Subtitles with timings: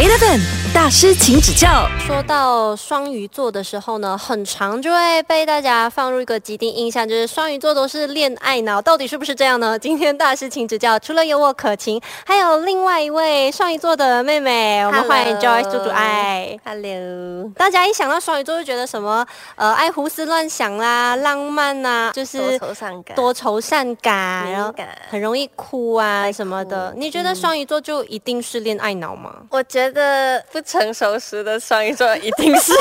[0.00, 0.59] 8 FM.
[0.72, 1.88] 大师，请指教。
[1.98, 9.76] 说到双鱼座的时候呢，很常就会被大家放入一个既定印象，就是双鱼座都是恋爱脑，到底是不是这样呢？
[9.76, 10.96] 今天大师请指教。
[11.00, 16.56] 除了有我可晴，还有另外一位双鱼座的妹妹， 我们欢迎 Joyce 猪猪爱。
[16.64, 19.26] Hello，大家一想到双鱼座，就觉得什么
[19.56, 24.72] 呃爱胡思乱想啦、浪漫呐、就是多愁善感，多愁善感，然后。
[25.08, 26.94] 很容易哭啊什么的。
[26.96, 29.34] 你觉得双鱼座就一定是恋爱脑吗？
[29.50, 32.72] 我觉得不成熟时的双鱼座一定是。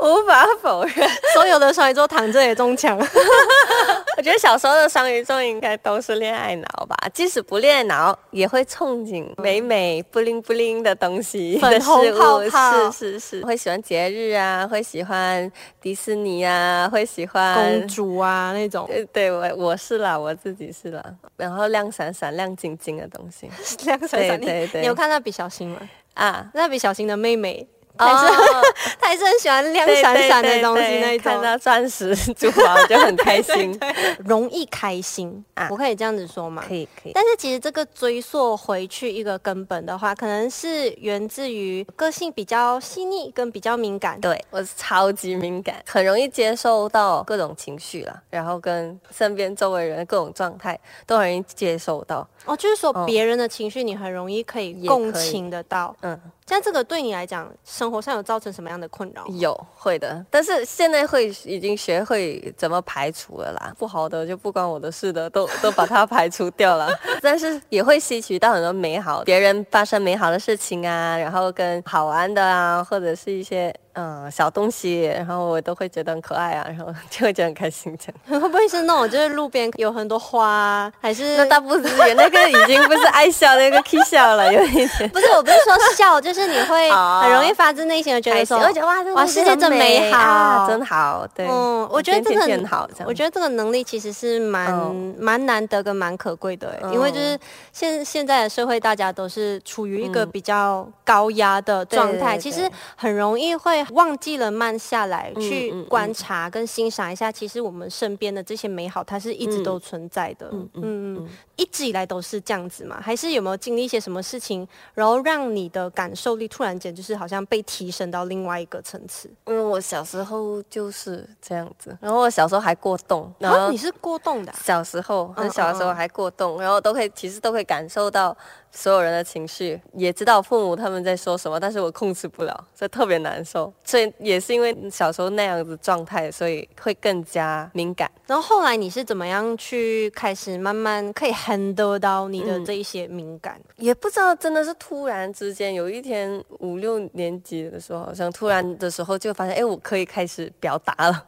[0.00, 1.08] 无无法否认。
[1.34, 2.98] 所有的双鱼座躺着也中枪。
[4.16, 15.50] 我觉得小时候的双鱼座应该都是恋爱脑吧，即使不恋爱脑，也会憧憬美美不灵不灵的东西粉的事红泡物，泡是是是，会喜欢节日啊，会喜欢
[15.80, 21.02] 迪士尼啊，会喜欢公主啊那种，对对，我我是啦，我自己是啦，
[21.36, 23.50] 然后亮闪闪、亮晶晶的东西
[23.86, 24.38] 亮闪闪。
[24.38, 25.78] 对对对你有看蜡笔小新吗？
[26.14, 27.66] 啊，蜡笔小新的妹妹，
[27.98, 28.06] 哦
[29.00, 33.78] 他也是很喜欢亮对闪闪的对东西那一种，看到钻石珠宝就很开心。
[34.24, 36.64] 容易开心啊我可以这样子说吗？
[36.66, 44.20] 可以可以，但是其实这个追溯回去一个根本的话，可能是源自于个性比较细腻跟比较敏感。
[44.20, 52.26] 对我是超级敏感，很容易接受到各种情绪啦，然后跟身边周围人的各种状态都很容易接受到。
[52.44, 55.94] 哦，就是说哦别人的情绪你很容易可以共情得到。
[56.02, 59.24] 嗯，像这个对你来讲，生活上有造成什么样的困扰？
[59.38, 66.90] 有会的，但是现在会已经学会怎么排除了啦，不好的就不关我的事的，都都把它排除掉了。
[67.22, 78.40] 但是也会吸取到很多美好，别人发生美好的事情啊，然后跟好玩的啊，或者是一些嗯小东西，然后我都会觉得很可爱啊，然后 就会觉得很开心这样。
[78.40, 85.08] 会不会是那种就是路边有很多花啊，还是那倒不是，那个已经不是爱笑那个 K 笑了，有一点。
[85.10, 85.26] 不是？
[85.32, 97.38] 我不是说笑，就是你会哦很容易发自内心的觉得说我，觉得哇，这个哇世界真很美好啊真好，对，嗯，我觉得这个天好，这我觉得这个能力其实是蛮嗯蛮难得跟蛮可贵的因为就是
[97.72, 110.48] 现现在的社会，大家都是处于一个嗯比较高压的状态，对对其实很容易会忘记了慢下来，嗯去嗯观察跟欣赏一下，其实我们身边的这些美好，它是一直嗯都存在的。
[110.52, 113.00] 嗯嗯嗯嗯一直以来都是这样子嘛？
[113.00, 119.30] 还是有没有经历一些什么事情，然后让你的感受力突然间就是好像被提升到另外一个层次？
[119.46, 128.36] 因为我小时候就是这样子，然后我小时候还过动，然啊，后你是过动的啊、小时候嗯很小的时候嗯嗯还过动，然后都可以其实都可以感受到
[128.74, 133.72] 所有人的情绪，也知道父母他们在说什么，但是我控制不了，所以特别难受。
[133.84, 138.10] 所以也是因为小时候那样子状态，所以会更加敏感。
[138.26, 143.60] 然后后来你是怎么样去开始慢慢可以 handle 到你的这一些敏感？
[143.76, 151.24] 也不知道真的是突然之间，有一天五六年级的时候，好像突然的时候就发现，哎，我可以开始表达了，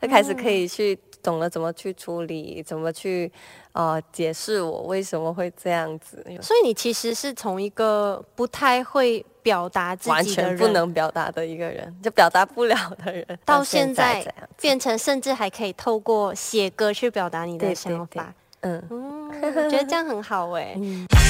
[0.00, 3.30] 就开始可以去懂得怎么去处理，怎么去
[3.72, 14.24] 呃解释我为什么会这样子，所以你其实是从一个不太会表达自己的人，全不能表达的一个人，就表达不了的人，到现在
[14.60, 18.32] 变成甚至还可以透过写歌去表达你的对对想法。
[18.60, 18.82] 嗯。
[19.70, 20.74] 觉得这样很好哎、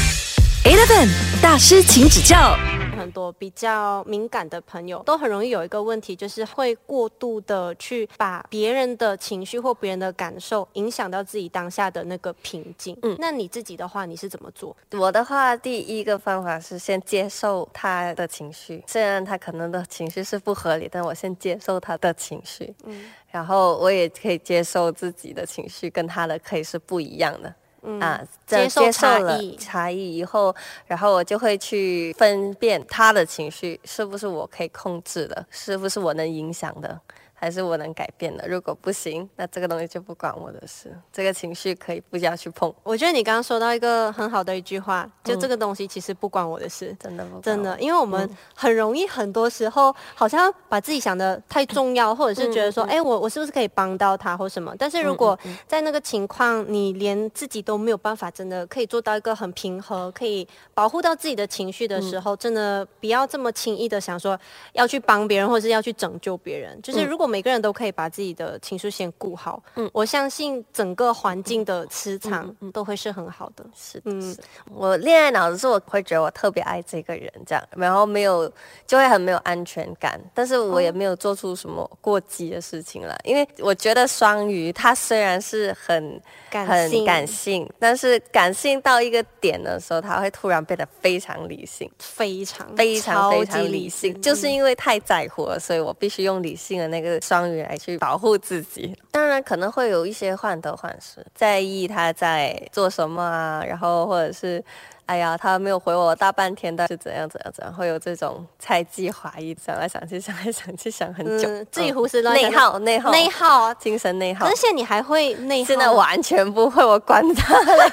[0.64, 1.08] Eleven
[1.40, 2.56] 大师，请指教。
[2.98, 12.94] 很多比较敏感的朋友都很容易有一个问题，就是会过度的去把别人的情绪或别人的感受影响到自己当下的那个平静。
[13.02, 14.76] 嗯嗯，那你自己的话，你是怎么做？
[14.92, 27.54] 我的话，第一个方法是先接受他的情绪，虽然他可能的情绪是不合理，但我先接受他的情绪，嗯然后我也可以接受自己的情绪跟他的可以是不一样的。
[27.82, 29.56] 嗯啊，这接受差了异。
[29.56, 30.54] 差异以后，
[30.86, 37.00] 然后我就会去分辨他的情绪是不是我可以控制的，是不是我能影响的，
[37.38, 38.46] 还是我能改变的。
[38.48, 46.94] 如果不行，那这个东西就不管我的事，这个情绪可以不要去碰，我觉得你刚刚说到一个很好的一句话，就这个东西其实不关我的事。
[46.98, 54.74] 真的不关真的，因为我们很容易，很多时候好像把自己想的太重要，或者是觉得说，哎、我我是不是可以帮到他或什么？
[54.76, 64.38] 但是如果在那个情况，你连自己都没有办法，真的可以做到一个很平和，可以保护到自己的情绪的时候，真的不要这么轻易的想说
[64.72, 66.80] 要去帮别人，或者是要去拯救别人。
[66.82, 73.64] 就是如果每个人都可以把自己的情绪先顾好，嗯，我相信整个环境的磁场都会是很好的。
[73.76, 74.36] 是，嗯，
[74.72, 78.50] 我恋爱脑的时候，我会觉得我特别爱这个人，这样，然后没有
[78.86, 86.20] 就会很没有安全感，但是我也没有做出什么过激的事情了，因为我觉得双鱼他虽然是很
[86.50, 98.96] 很感性，但是感性到一个点的时候，他会突然变得非常理性，非常非常非常理性，就是因为太在乎了，所以我必须用理性的那个双鱼来去保护自己。
[99.10, 104.64] 当然可能会有一些患得患失，在意他在做什么啊，然后或者是。
[105.08, 114.44] 哎呀，他没有回我大半天，但是怎样怎样怎样，会有这种猜忌怀疑，想来想去，想来想去，想很久，自己胡思乱想，内耗，内耗，内耗，精神内耗。
[114.44, 117.90] 而且你还会内耗，现在完全不会，我管他了。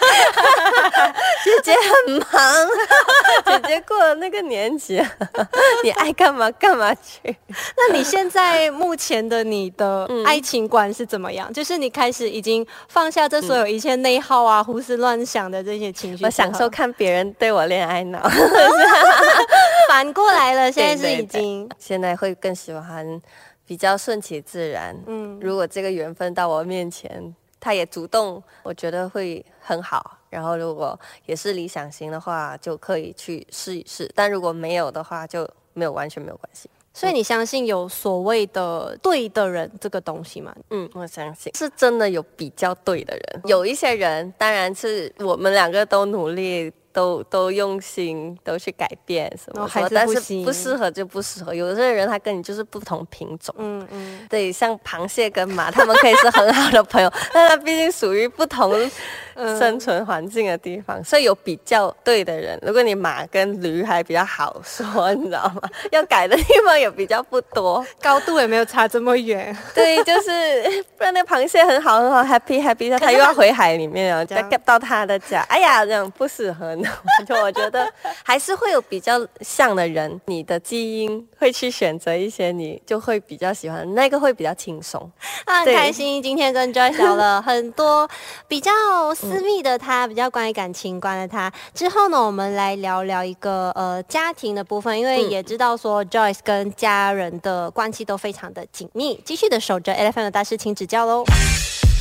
[1.45, 1.73] 姐姐
[2.05, 2.67] 很忙，
[3.45, 5.01] 姐姐过了那个年纪，
[5.85, 7.33] 你爱干嘛干嘛去。
[7.77, 11.53] 那你现在目前的你的爱情观是怎么样？
[11.53, 17.04] 就是你开始已经放下这所有一切内耗啊、胡思乱想的这些情绪，我享受看别。
[17.05, 18.19] 别人对我恋爱脑，
[19.87, 20.69] 反过来了。
[20.73, 23.21] 现在是已经，现在会更喜欢
[23.63, 24.99] 比较顺其自然。
[25.05, 30.17] 嗯，如果这个缘分到我面前，他也主动，我觉得会很好。
[30.31, 34.11] 然后如果也是理想型的话，就可以去试一试。
[34.15, 36.67] 但如果没有的话，就没有完全没有关系。
[36.91, 40.55] 所以你相信有所谓的对的人这个东西吗？
[40.71, 43.41] 嗯，我相信是真的有比较对的人。
[43.43, 46.73] 有一些人，当然是我们两个都努力。
[46.95, 51.53] 都都用心，都去改变什么，但是不适合就不适合。
[51.53, 58.73] 有的人他跟你就是不同品种，嗯嗯，对，像螃蟹跟马，他们可以是很好的朋友， 但他毕竟属于不同
[59.59, 62.57] 生存环境的地方，所以有比较对的人。
[62.61, 65.69] 如果你马跟驴还比较好说，你知道吗？
[65.91, 69.53] 要改的地方也比较不多，高度也没有差这么远。
[69.73, 70.31] 对，就是
[70.97, 76.73] 不然那螃蟹很好很好，happy happy，他又要回海里面啊，再 get 到他的家，哎呀，这样不适合。
[77.27, 77.91] 就我觉得
[78.23, 85.11] 还是会有比较像的人，你的基因会去选择一些你就会比较喜欢那个会比较轻松。
[85.45, 88.09] 很开心今天跟 Joyce 聊了 很多
[88.47, 88.71] 比较
[89.13, 91.51] 私密的他，比较关于感情观的他。
[91.73, 99.21] 之后呢，我们来聊聊一个呃家庭的部分，因为也知道说 Joyce 跟家人的关系都非常的紧密。
[99.25, 101.23] 继续的守着 Elephant 的大师，请指教喽。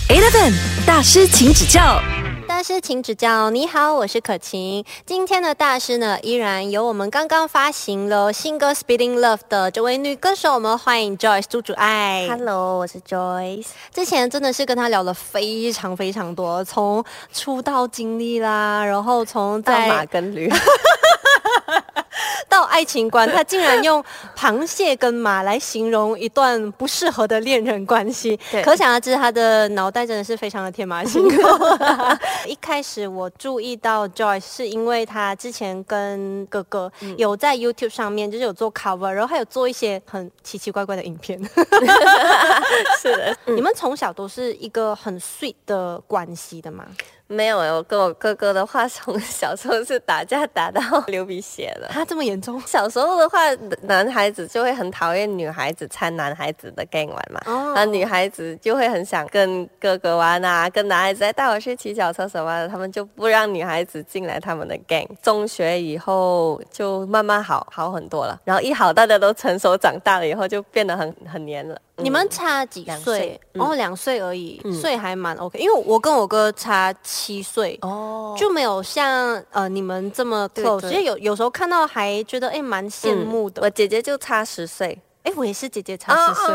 [0.08, 0.52] Elephant
[0.86, 1.98] 大师，请指教。
[2.46, 3.48] 大师，请指教。
[3.48, 4.84] 你好，我是可晴。
[5.06, 12.28] 今天的大师呢，依然由我们刚刚发行了新歌《Speeding Love》的这位女歌手，我们欢迎 Joyce 朱主爱。
[12.28, 13.68] Hello，我是 Joyce。
[13.94, 17.02] 之前真的是跟她聊了非常非常多，从
[17.32, 20.52] 出道经历啦，然后从在马跟驴。
[22.48, 24.02] 到爱情观，他竟然用
[24.36, 31.78] 螃蟹跟马来形容一段不适合的恋人关系，可想而知他的脑袋真的是非常的天马行空。
[32.46, 41.40] 一开始我注意到 Joyce 是因为他之前跟哥哥有在 YouTube 上面就是有做 cover，然后还有做一些很奇奇怪怪的影片。
[43.00, 46.84] 是的，你们从小都是一个很 sweet 的关系的吗？
[47.26, 51.88] 没有我跟我哥哥的话，从小时候是打架打到流鼻血的。
[51.88, 52.60] 他这么严重？
[52.66, 53.38] 小时候的话，
[53.82, 65.08] 男孩子就会很讨厌女孩子掺男孩子的 gang 玩嘛，那女孩子就会很想跟哥哥玩啊，跟男孩子带我去骑脚车什么的，他们就不让女孩子进来他们的 gang。
[65.22, 71.80] 中学以后就慢慢好好很多了，然后一好大家都成熟长大了以后，就变得很很黏了。
[71.96, 73.40] 你们差几岁？
[73.54, 75.58] 哦，两岁而已，岁还蛮 OK。
[75.58, 80.90] 因为我跟我哥差七岁，哦，就没有像呃你们这么 close。
[81.00, 83.62] 有有时候看到还觉得哎蛮羡慕的。
[83.62, 85.00] 我姐姐就差十岁。
[85.22, 86.54] 哎，我也是姐姐差十岁，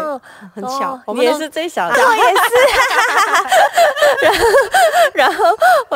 [0.54, 1.00] 很巧。
[1.08, 2.40] 我们也是最小的， 我也是。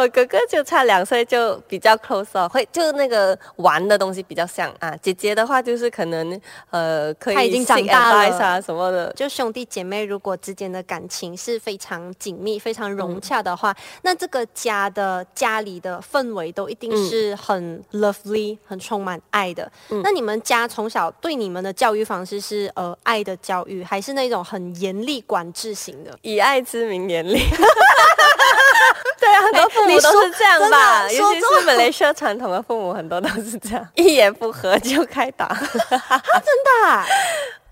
[0.09, 4.95] 哥哥就差两岁，就比较 close 哦，会就那个玩的东西比较像啊。
[5.01, 9.11] 姐姐的话就是可能呃，可以他已经长大了什么的。
[9.13, 19.71] 就兄弟姐妹如果之间的感情是非常紧密、非常融洽的话，那这个家的家里的氛围都一定是很 lovely、很充满爱的。
[20.03, 22.63] 那你们家从小对你们的教育方式是？
[22.75, 27.37] 呃，爱的教育还是那种很严厉管制型的，以爱之名严厉。
[29.19, 35.47] 对啊，很多父母都是这样吧，尤其是本来说传统的父母，很多都是这样，一言不合就开打。
[35.55, 35.69] 真
[35.99, 37.03] 的？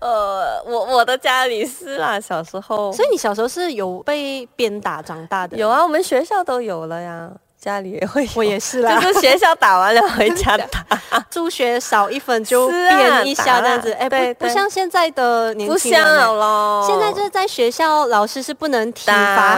[0.00, 2.92] 呃，我我的家里是啦，小时候。
[2.92, 5.56] 所以你小时候是有被鞭打长大的？
[5.56, 7.30] 有啊，我们学校都有了呀。
[7.62, 10.84] 家里也会有，我也是啦， 就是学校打完了回家打，
[11.30, 16.84] 助学少一分就变一下这样子，哎、不不像现在的年不轻人、像了。
[16.84, 19.14] 现在就是在学校，老师是不能体罚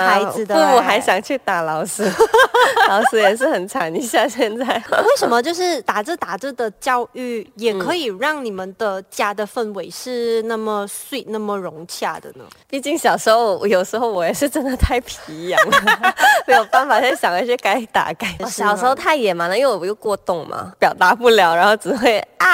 [0.07, 2.05] 孩子的、父母哎还想去打老师，
[2.91, 4.29] 老师也是很惨一下。
[4.29, 4.67] 现在。
[4.67, 12.45] 为什么就是打着打着的教育也可以让你们的家的氛围是那么 sweet、那么融洽的呢？
[12.69, 16.15] 毕竟小时候有时候我也是真的太皮痒了，
[16.47, 18.49] 没有办法再想一些该打该打。
[18.49, 22.47] 是吗小时候太野蛮了，因为我又过动嘛，表达不了，然后只会啊，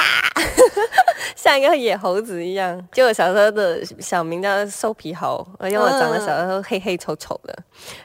[1.35, 2.79] 像一个野猴子一样。
[2.93, 7.57] 就我小时候的小名叫瘦皮猴，因为我长得小时候黑黑丑丑的，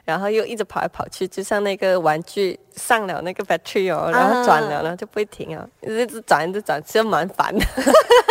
[0.06, 7.66] 然后又一直跑来跑去，就像那个玩具上了那个 battery 哦，然后转了，然后就不会停啊，一直转一直转，其实蛮烦的，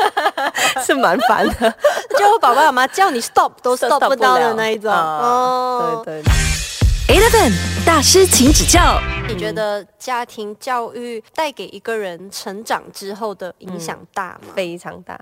[0.83, 1.75] 是蛮烦的。
[2.19, 4.91] 就我爸爸妈妈叫你 stop 都 stop 不到的那一种。
[4.91, 6.34] 啊哦，对对。
[7.85, 9.01] 大师，请指教。
[9.29, 14.53] 你觉得家庭教育带给一个人成长之后的影响大吗？
[14.55, 15.19] 非常大。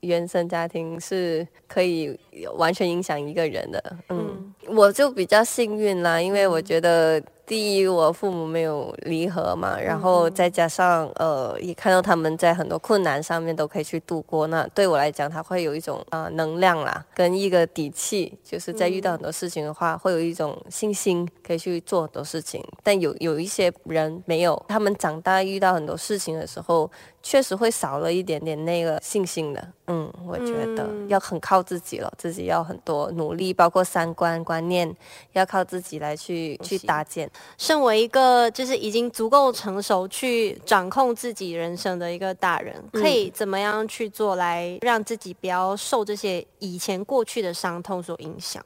[0.00, 2.16] 原生家庭是可以
[2.56, 22.60] 完全影响一个人的，嗯，我就比较幸运啦，因为我觉得第一，我父母没有离合嘛，然后再加上呃，也看到他们在很多困难上面都可以去度过，那对我来讲，他会有一种呃能量啦，跟一个底气，就是在遇到很多事情的话，会有一种信心可以去做很多事情。
[22.82, 26.90] 但有有一些人没有，他们长大遇到很多事情的时候，
[27.22, 29.68] 确实会少了一点点那个信心的。
[29.88, 34.92] 嗯，我觉得嗯要很靠自己了，自己要很多努力，包括三观观念，
[35.32, 37.30] 要靠自己来去去搭建。
[37.56, 48.64] 身为一个就是已经足够成熟去掌控自己人生的一个大人，嗯可以怎么样去做来让自己不要受这些以前过去的伤痛所影响？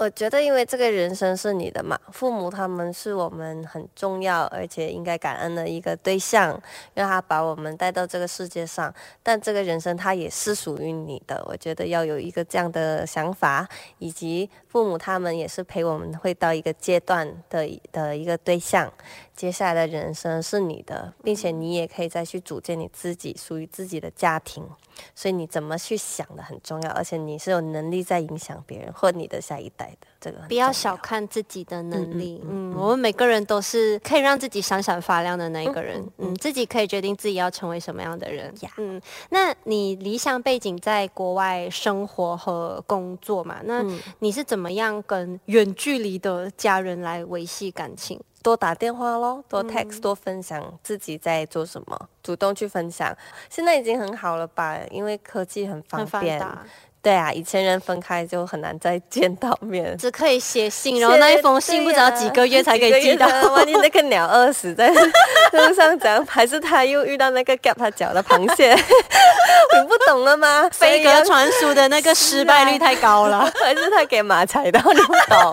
[0.00, 6.58] 我觉得，因为这个人生是你的嘛，父母他们是我们很重要而且应该感恩的一个对象，
[6.94, 8.90] 让他把我们带到这个世界上。
[9.22, 18.92] 但这个人生他也是属于你的，我觉得要有一个这样的想法，以及父母他们也是陪我们会到一个阶段的的一个对象。
[19.34, 24.64] 接下来的人生是你的，并且你也可以再去组建你自己属于自己的家庭。
[25.14, 32.40] 所以你怎么去想的很重要，而且你是有能力在影响别人或你的下一代的，这个不要小看自己的能力。
[32.44, 36.06] 嗯嗯我们每个人都是可以让自己闪闪发亮的那一个人。
[36.18, 38.52] 嗯自己可以决定自己要成为什么样的人。
[38.60, 39.00] 呀嗯，
[39.30, 43.56] 那你理想背景在国外生活和工作嘛？
[43.64, 48.20] 那嗯你是怎么样跟远距离的家人来维系感情？
[48.42, 53.14] 多打电话咯，多 text，、多分享自己在做什么，主动去分享。
[53.50, 54.78] 现在已经很好了吧？
[54.90, 56.40] 因为科技很方便。
[56.40, 56.64] 达，
[57.02, 59.96] 对啊，以前人分开就很难再见到面。
[59.96, 63.26] 只可以写信，然后那一封信不知道几个月才可以寄到。
[63.52, 68.76] 万一那个鸟饿死在路上讲，还是他又遇到那个夹他脚的螃蟹，
[70.20, 70.68] 懂了吗？
[70.70, 73.50] 飞鸽传书的那个失败率太 高了。
[73.62, 75.52] 还是他给马踩到，你不懂。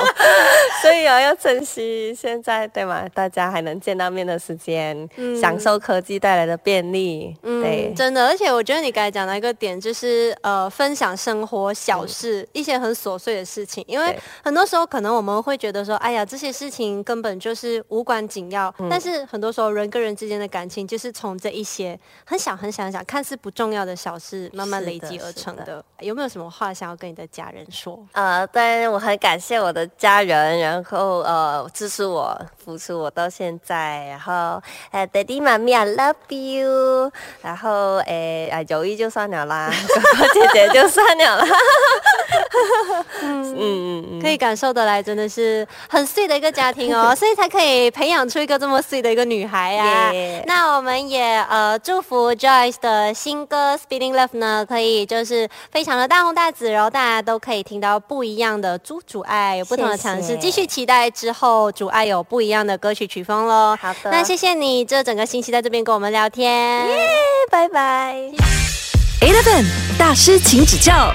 [0.81, 3.05] 所以啊，要珍惜现在，对吗？
[3.13, 5.07] 大家还能见到面的时间，
[5.39, 7.35] 享受科技带来的便利。
[7.41, 13.83] 对嗯，，真的，而且我觉得你刚才讲到一个点，就是呃，分享生活小事，一些很琐碎的事情。
[13.87, 18.73] 因为很多时候可能我们会觉得说，哎呀，这些事情根本就是无关紧要。
[18.79, 25.83] 嗯但是很多时候人跟人之间的感情，就是从这一些很小很小很小、看似不重要的小事，慢慢累积而成是的。
[25.99, 27.97] 有没有什么话想要跟你的家人说？
[28.13, 34.61] 呃，当然我很感谢我的家人，然后呃支持我、扶持我到现在，然后
[34.91, 37.11] 呃，Daddy 妈咪 I love you，
[37.41, 41.45] 然后诶啊友谊就算了啦，哥哥姐姐就算了啦，
[43.21, 63.77] 嗯嗯嗯，可以感受得来，真的是很 sweet 的一个家庭哦， 所以才可以培养出一个这么 sweet 的一个女孩呀、耶那我们也呃祝福 Joyce 的新歌《Speeding Love》呢，可以就是非常的大红大紫，然后大家都可以听到不一样的朱主爱，有不同的尝试，继续期待之后主爱有不一样的歌曲曲风喽。
[63.79, 66.87] 好的那谢谢你这整个星期在这边跟我们聊天。
[67.49, 68.15] 拜拜。
[69.21, 69.65] Eleven
[69.97, 71.11] 大师，请指教。